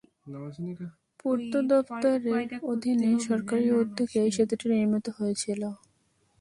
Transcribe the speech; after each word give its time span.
পূর্ত 1.19 1.53
দফতরের 1.71 2.25
অধীনে 2.71 3.09
সরকারি 3.27 3.67
উদ্যোগে 3.81 4.17
এই 4.25 4.31
সেতুটি 4.37 4.65
নির্মিত 4.71 5.05
হয়েছিল। 5.17 5.61